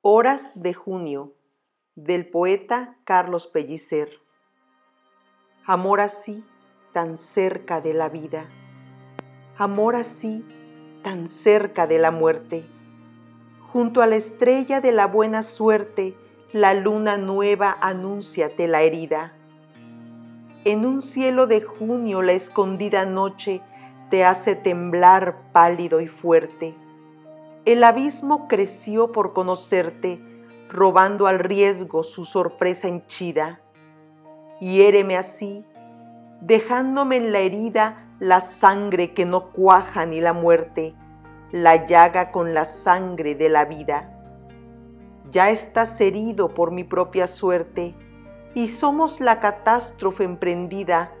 [0.00, 1.34] Horas de junio
[1.96, 4.08] del poeta Carlos Pellicer.
[5.66, 6.44] Amor así,
[6.92, 8.48] tan cerca de la vida.
[9.56, 10.44] Amor así,
[11.02, 12.64] tan cerca de la muerte.
[13.72, 16.14] Junto a la estrella de la buena suerte,
[16.52, 19.32] la luna nueva anúnciate la herida.
[20.64, 23.62] En un cielo de junio la escondida noche
[24.10, 26.76] te hace temblar pálido y fuerte
[27.64, 30.20] el abismo creció por conocerte,
[30.68, 33.60] robando al riesgo su sorpresa henchida.
[34.60, 35.64] Hiéreme así,
[36.40, 40.94] dejándome en la herida la sangre que no cuaja ni la muerte,
[41.52, 44.14] la llaga con la sangre de la vida.
[45.30, 47.94] Ya estás herido por mi propia suerte,
[48.54, 51.12] y somos la catástrofe emprendida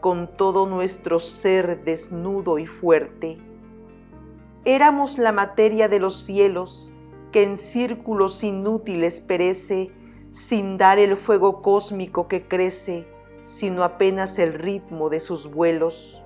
[0.00, 3.38] con todo nuestro ser desnudo y fuerte
[4.66, 6.90] éramos la materia de los cielos
[7.30, 9.92] que en círculos inútiles perece
[10.32, 13.06] sin dar el fuego cósmico que crece,
[13.44, 16.20] sino apenas el ritmo de sus vuelos.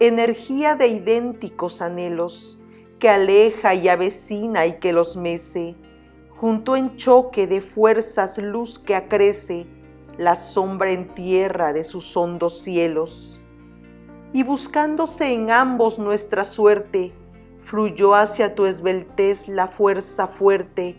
[0.00, 2.58] Energía de idénticos anhelos
[2.98, 5.76] que aleja y avecina y que los mece,
[6.30, 9.66] junto en choque de fuerzas luz que acrece
[10.18, 13.40] la sombra en tierra de sus hondos cielos.
[14.32, 17.12] Y buscándose en ambos nuestra suerte,
[17.72, 20.94] fluyó hacia tu esbeltez la fuerza fuerte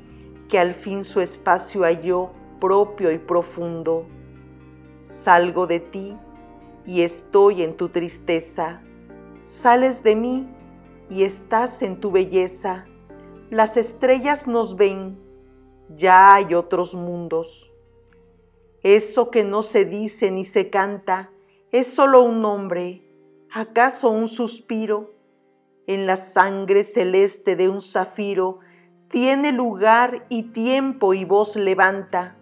[0.49, 4.07] que al fin su espacio halló propio y profundo.
[4.99, 6.17] Salgo de ti
[6.83, 8.81] y estoy en tu tristeza.
[9.43, 10.49] Sales de mí
[11.11, 12.87] y estás en tu belleza.
[13.51, 15.19] Las estrellas nos ven,
[15.95, 17.71] ya hay otros mundos.
[18.81, 21.29] Eso que no se dice ni se canta
[21.71, 23.07] es solo un nombre,
[23.51, 25.13] acaso un suspiro
[25.87, 28.59] en la sangre celeste de un zafiro,
[29.09, 32.35] tiene lugar y tiempo y voz levanta.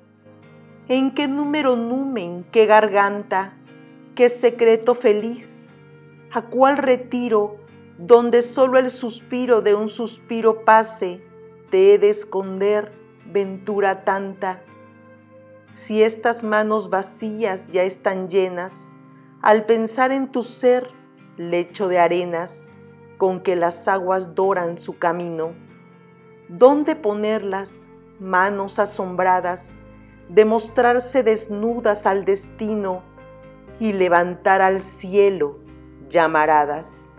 [0.87, 3.57] ¿En qué número numen, qué garganta,
[4.15, 5.79] qué secreto feliz?
[6.31, 7.57] ¿A cuál retiro,
[7.97, 11.23] donde solo el suspiro de un suspiro pase,
[11.69, 12.91] te he de esconder,
[13.25, 14.63] ventura tanta?
[15.73, 18.95] Si estas manos vacías ya están llenas,
[19.41, 20.89] al pensar en tu ser,
[21.37, 22.71] lecho de arenas,
[23.21, 25.51] con que las aguas doran su camino.
[26.49, 27.87] ¿Dónde ponerlas,
[28.19, 29.77] manos asombradas,
[30.27, 33.03] demostrarse desnudas al destino
[33.79, 35.59] y levantar al cielo
[36.09, 37.10] llamaradas?